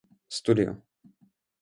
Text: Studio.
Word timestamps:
Studio. 0.37 0.71